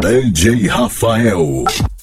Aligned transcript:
DJ 0.00 0.68
Rafael. 0.70 1.97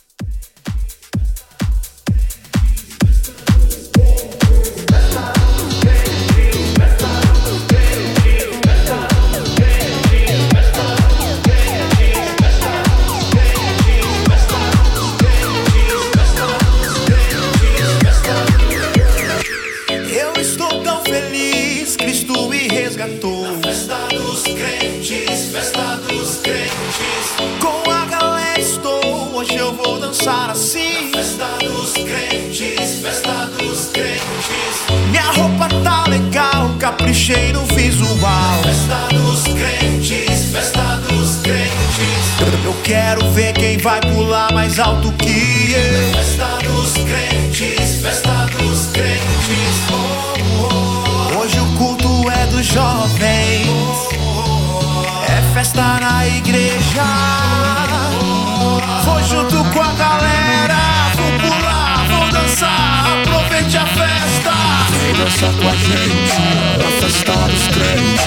Dançar 65.26 65.52
com 65.54 65.68
a 65.68 65.76
gente 65.76 66.38
na 66.78 66.86
festa 67.02 67.32
dos 67.32 67.68
crentes. 67.70 68.22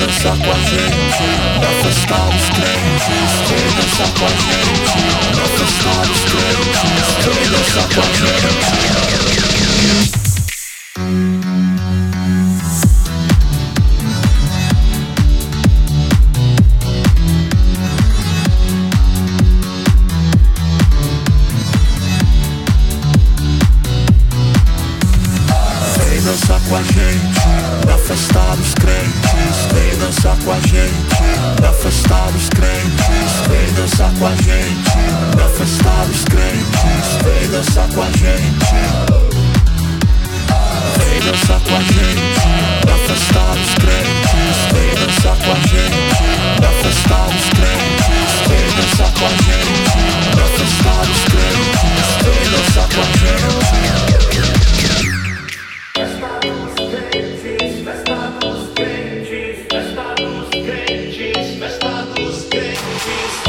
Dançar 0.00 0.34
com 0.38 0.50
a 0.50 0.54
gente 0.64 1.28
na 1.60 1.70
festa 1.82 2.16
dos 2.32 2.48
crentes. 2.48 3.04
Dançar 3.76 4.10
com 4.18 4.24
a 4.24 4.28
gente 4.30 4.96
na 5.36 5.44
festa 5.58 5.92
dos 6.08 6.24
crentes. 6.24 6.80
Com 7.94 8.00
a 8.00 8.04
gente. 10.06 10.21
Festa 28.12 28.56
dos 28.56 28.74
crentes. 28.74 29.56
Vem 29.72 29.98
dançar 29.98 30.36
com 30.44 30.52
a 30.52 30.60
gente 30.60 31.62
na 31.62 31.72
festa 31.72 32.30
dos 32.32 32.48
crentes. 32.50 33.32
Vem 33.48 33.72
dançar 33.72 34.12
com 34.18 34.26
a 34.26 34.34
gente 34.36 34.98
na 35.36 35.48
festa 35.48 35.90
dos 36.06 36.24
crentes. 36.24 37.06
Vem 37.24 37.48
dançar 37.50 37.88
com 37.88 38.02
a 38.02 38.10
gente. 38.10 38.72
Vem 40.98 41.20
dançar 41.20 41.60
com 41.60 41.74
a 41.74 41.80
gente 41.80 42.48
na 42.86 42.96
festa 43.06 43.40
dos 43.56 43.74
crentes. 43.80 44.56
Vem 44.72 44.94
dançar 44.94 45.36
com 45.38 45.52
a 45.52 45.60
gente 45.72 46.28
na 46.60 46.68
festa 46.82 47.16
dos 47.32 47.48
crentes. 47.56 48.32
Vem 48.48 48.66
dançar 48.76 49.10
com 49.18 49.24
a 49.24 49.30
gente 49.30 49.96
na 50.36 50.44
festa 50.58 50.92
dos 51.08 51.22
crentes. 51.32 52.08
Vem 52.24 52.44
dançar 52.50 52.88
com 52.88 53.00
a 53.00 53.04
gente. 53.16 54.61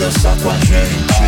dançar 0.00 0.34
com 0.38 0.48
a 0.48 0.54
gente. 0.54 1.20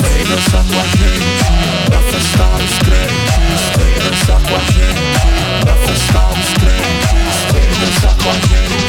Vem 0.00 0.24
dançar 0.24 0.64
com 0.64 0.80
a 0.80 0.86
gente. 0.96 1.44
Pra 1.84 2.00
festar 2.00 2.48
os 2.56 2.78
crentes. 2.78 3.60
Vem 3.76 3.94
dançar 4.02 4.40
com 4.40 4.56
a 4.56 4.60
gente. 4.60 5.20
Pra 5.60 5.74
festar 5.74 6.32
os 6.32 6.50
crentes. 6.54 7.36
Vem 7.52 7.68
dançar 7.78 8.14
com 8.16 8.30
a 8.30 8.32
gente. 8.32 8.80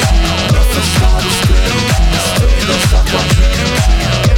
Pra 0.48 0.62
festar 0.62 1.18
os 1.26 1.38
crentes. 1.44 2.24
Vem 2.40 2.60
dançar 2.66 3.04
com 3.04 3.16
a 3.18 3.20
gente. 3.20 4.37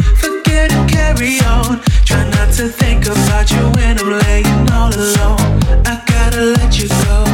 think 2.69 3.05
about 3.05 3.49
you 3.51 3.63
when 3.75 3.97
I'm 3.99 4.09
laying 4.21 4.71
all 4.71 4.93
alone. 4.93 5.59
I 5.85 6.01
gotta 6.05 6.41
let 6.57 6.77
you 6.79 6.87
go. 6.87 7.25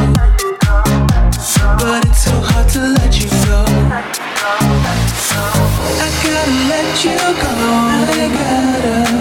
But 1.79 2.05
it's 2.05 2.23
so 2.23 2.31
hard 2.31 2.69
to 2.69 2.79
let 2.79 3.19
you 3.19 3.29
go. 3.45 3.65
I 5.99 6.09
gotta 6.23 6.51
let 6.71 7.03
you 7.03 7.15
go. 7.43 7.53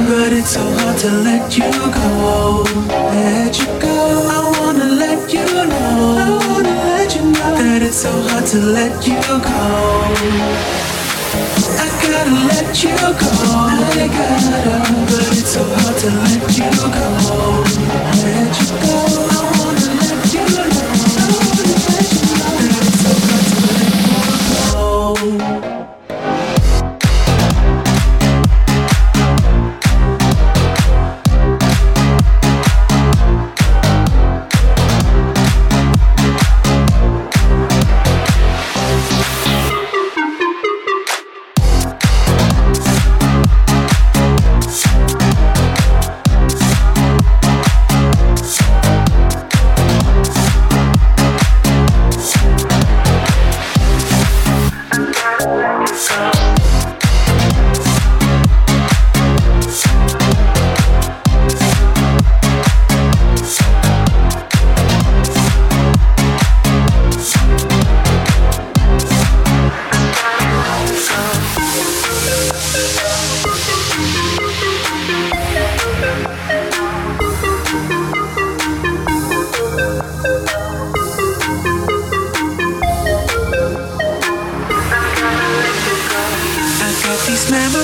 But 0.08 0.32
it's 0.32 0.50
so 0.50 0.62
hard 0.78 0.98
to 1.00 1.10
let 1.10 1.56
you 1.56 1.70
go. 1.98 2.64
Let 3.12 3.58
you 3.58 3.66
go. 3.80 3.96
I 4.30 4.40
wanna 4.58 4.86
let 4.86 5.32
you 5.32 5.44
know. 5.44 6.16
I 6.18 6.30
wanna 6.46 6.74
let 6.94 7.14
you 7.14 7.22
know 7.22 7.56
that 7.56 7.82
it's 7.82 7.96
so 7.96 8.12
hard 8.28 8.46
to 8.46 8.58
let 8.58 9.06
you 9.06 9.20
go. 9.42 10.85
Let 12.28 12.82
you 12.82 12.90
go. 18.90 19.05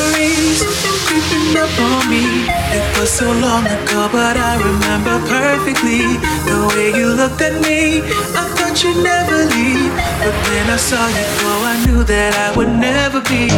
Memories 0.03 0.63
creeping 1.07 1.57
up 1.57 1.71
on 1.79 2.11
me. 2.11 2.25
It 2.77 2.85
was 2.99 3.11
so 3.11 3.27
long 3.27 3.67
ago, 3.67 4.09
but 4.11 4.37
I 4.37 4.57
remember 4.57 5.19
perfectly 5.29 6.03
the 6.49 6.59
way 6.75 6.89
you 6.99 7.09
looked 7.09 7.41
at 7.41 7.55
me. 7.63 8.03
I 8.41 8.45
thought 8.55 8.83
you'd 8.83 9.03
never 9.03 9.39
leave, 9.55 9.93
but 10.23 10.35
when 10.49 10.67
I 10.71 10.77
saw 10.77 11.07
you 11.07 11.27
go, 11.41 11.51
I 11.73 11.75
knew 11.87 12.05
that 12.05 12.33
I 12.35 12.57
would 12.57 12.73
never 12.89 13.21
be 13.21 13.49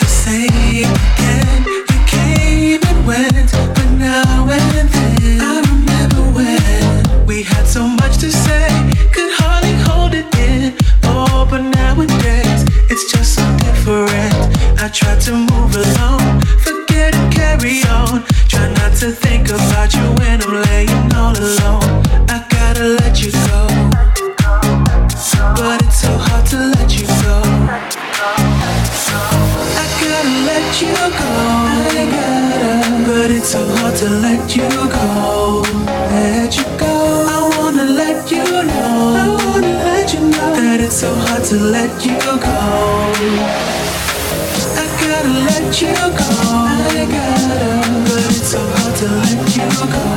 the 0.00 0.06
same 0.06 0.88
again. 0.88 1.60
You 1.90 2.00
came 2.06 2.80
and 2.90 3.06
went, 3.06 3.50
but 3.76 3.90
now 3.98 4.48
and 4.48 4.88
then 4.96 5.40
I 5.40 5.54
remember 5.72 6.22
when 6.36 7.26
we 7.26 7.42
had 7.42 7.66
so 7.66 7.86
much 7.86 8.18
to 8.18 8.30
say, 8.30 8.68
could 9.12 9.32
hardly 9.40 9.74
hold 9.88 10.14
it 10.14 10.28
in. 10.38 10.74
Oh, 11.04 11.46
but 11.50 11.62
nowadays 11.62 12.62
it's 12.90 13.10
just 13.12 13.34
so 13.34 13.44
different. 13.58 14.43
I 14.84 14.88
try 14.90 15.16
to 15.18 15.32
move 15.32 15.74
along, 15.74 16.42
forget 16.60 17.14
and 17.14 17.32
carry 17.32 17.82
on. 17.84 18.22
Try 18.48 18.68
not 18.74 18.92
to 19.00 19.10
think 19.12 19.48
about 19.48 19.94
you 19.94 20.04
when 20.20 20.42
I'm 20.42 20.60
laying 20.68 21.10
all 21.14 21.32
alone. 21.32 22.04
I 22.28 22.44
gotta 22.50 22.84
let 23.00 23.22
you 23.24 23.32
go, 23.48 23.66
but 25.56 25.80
it's 25.82 26.02
so 26.02 26.12
hard 26.12 26.44
to 26.48 26.58
let 26.76 26.92
you 27.00 27.06
go. 27.24 27.40
I 29.80 29.86
gotta 30.04 30.34
let 30.44 30.68
you 30.82 30.92
go, 31.16 31.32
but 33.06 33.30
it's 33.30 33.48
so 33.48 33.64
hard 33.76 33.96
to 33.96 34.08
let 34.20 34.54
you 34.54 34.68
go. 34.68 35.64
Let 36.12 36.58
you 36.58 36.64
go, 36.76 36.92
I 37.32 37.40
wanna 37.56 37.84
let 37.84 38.30
you 38.30 38.44
know, 38.44 39.16
I 39.16 39.28
wanna 39.46 39.72
let 39.88 40.12
you 40.12 40.20
know 40.20 40.52
that 40.56 40.78
it's 40.80 40.96
so 41.00 41.14
hard 41.14 41.42
to 41.44 41.56
let 41.56 42.04
you 42.04 42.18
go. 42.20 43.73
Gotta 45.24 45.40
let 45.40 45.80
you 45.80 45.88
go. 45.88 45.96
I 46.20 47.06
gotta, 47.08 48.04
but 48.04 48.26
it's 48.28 48.48
so 48.48 48.58
hard 48.60 48.94
to 48.96 49.06
let 49.08 49.56
you 49.56 49.90
go. 49.90 50.13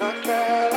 Amor. 0.00 0.10
Naquela 0.20 0.69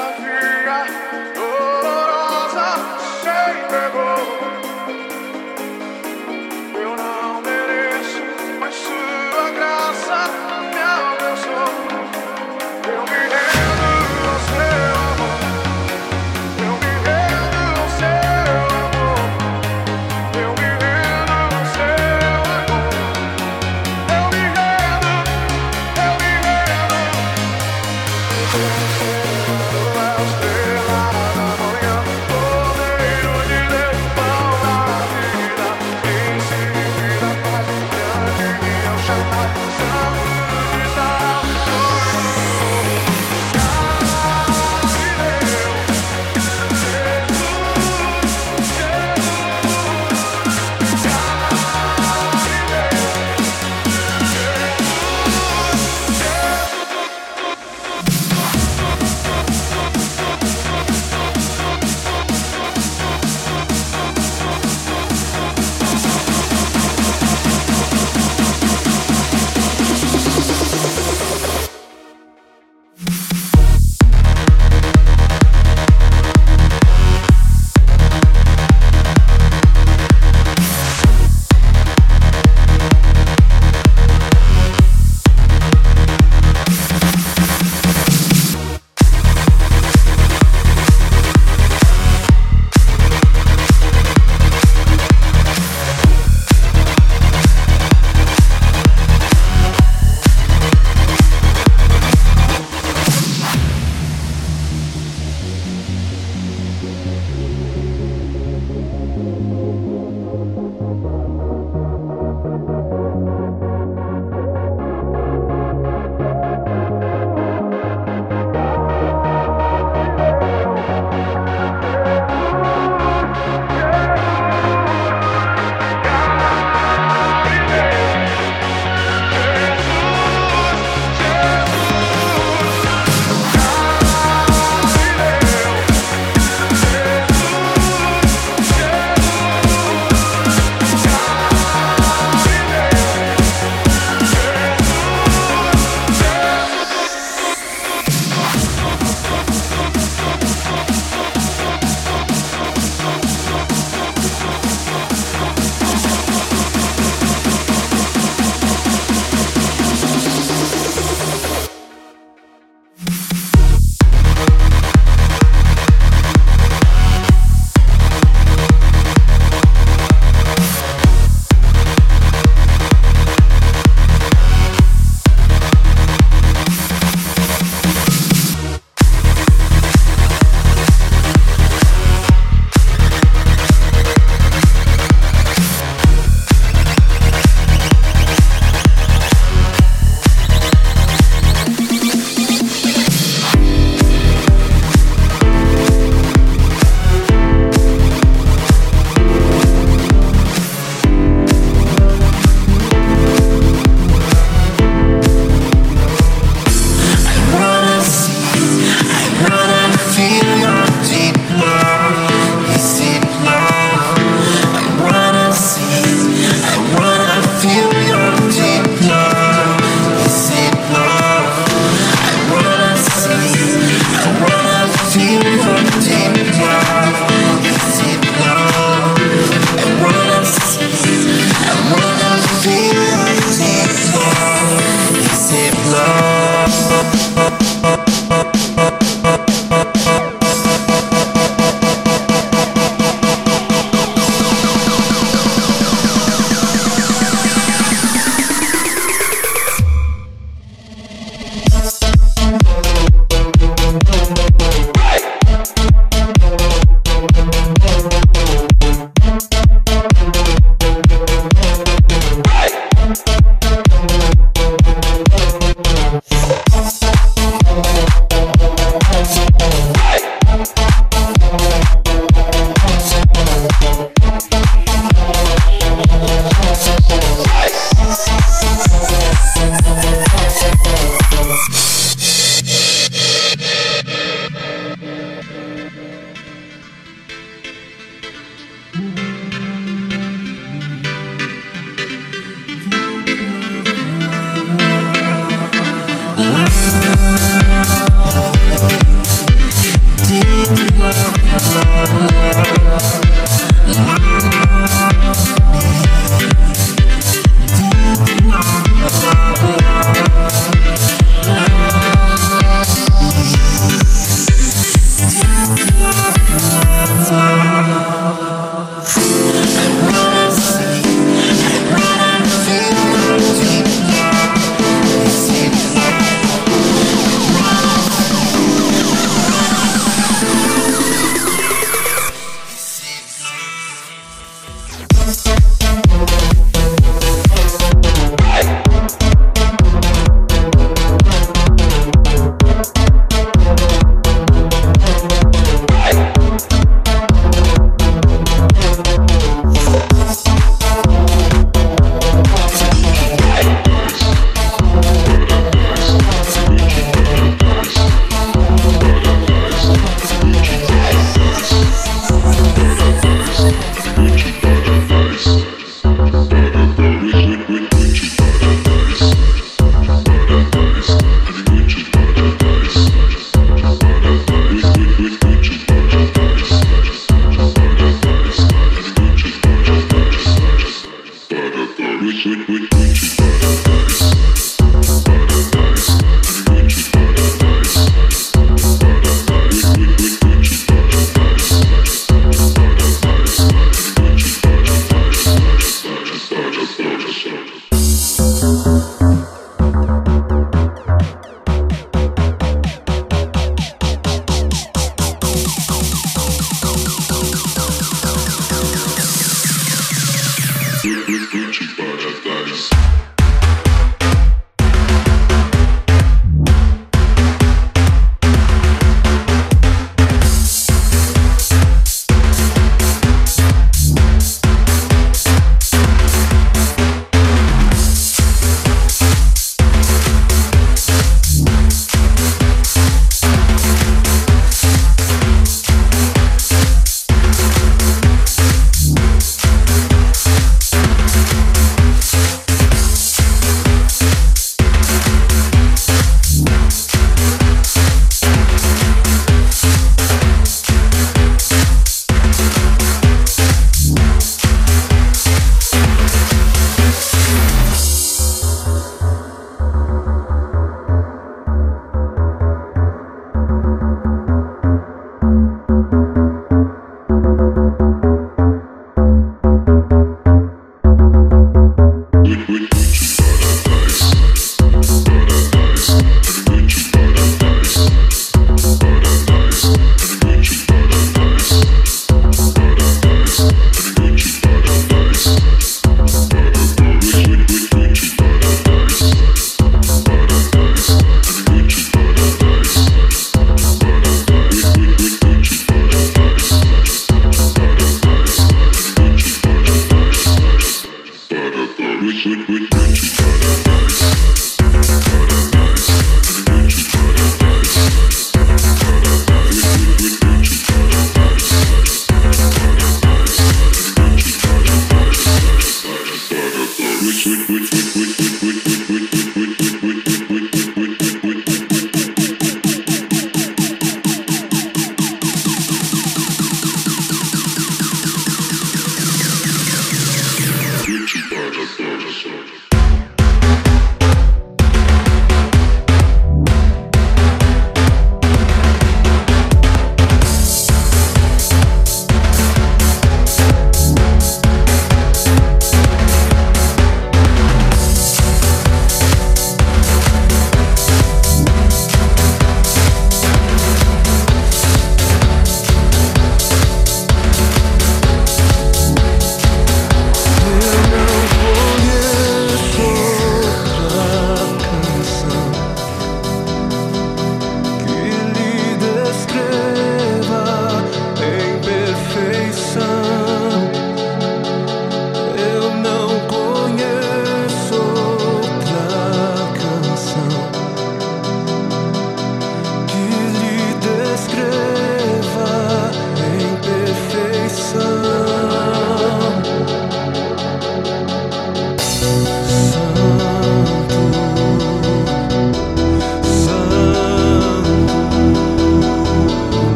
Surge. 531.95 532.82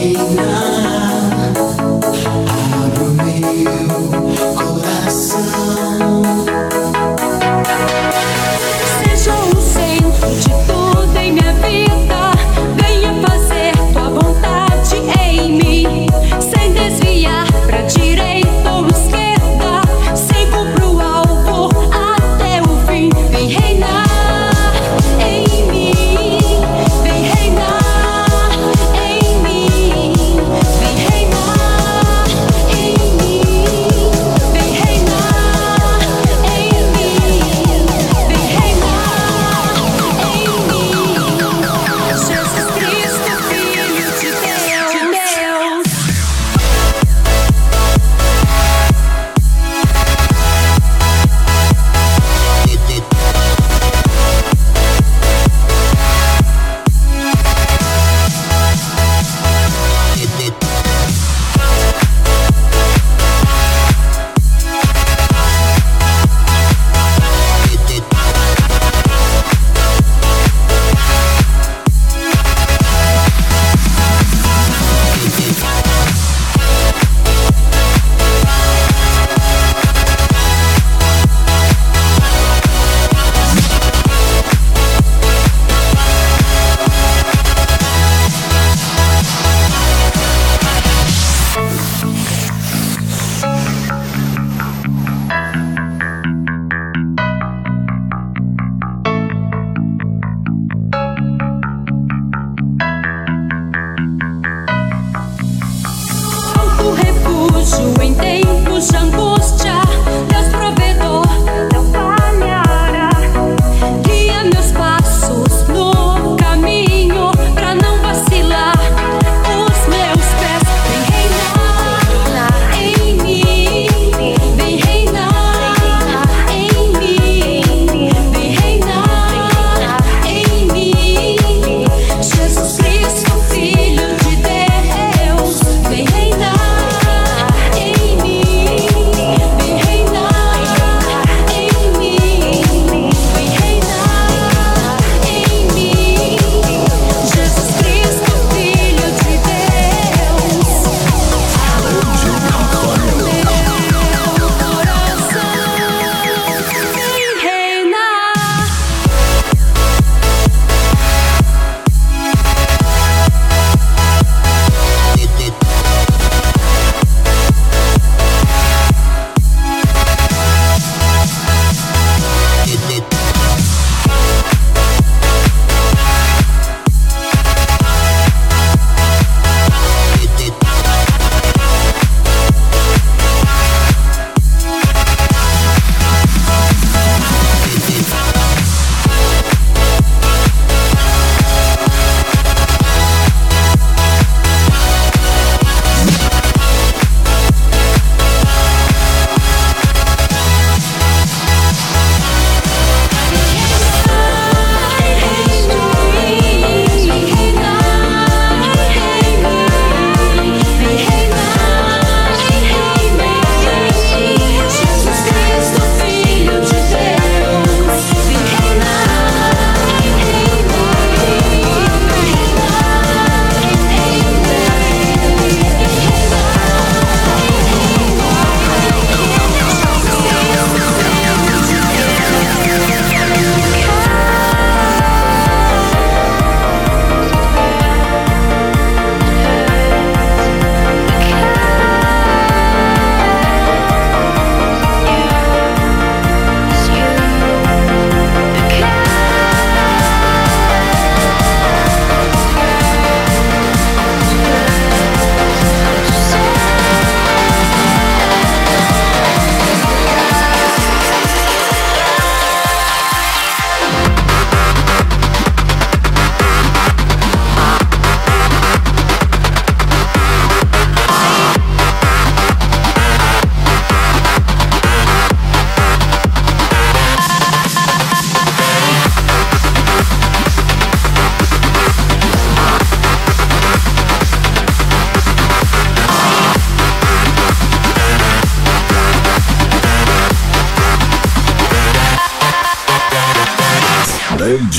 Ain't 0.00 0.49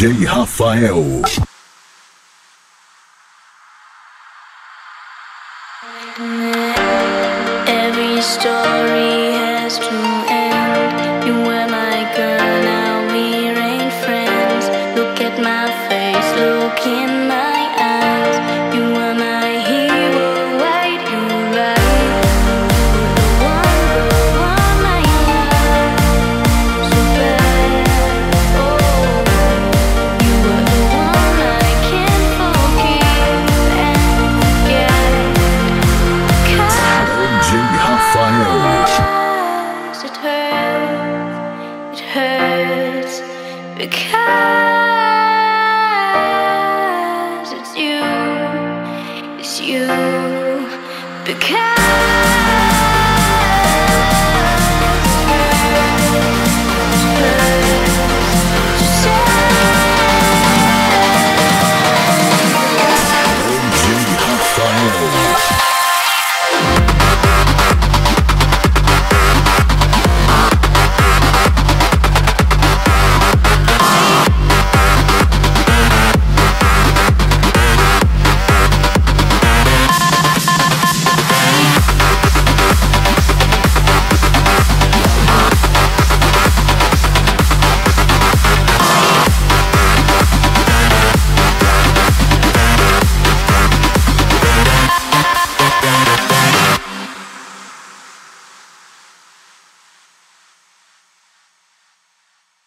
DJ 0.01 0.25
Rafael. 0.25 1.50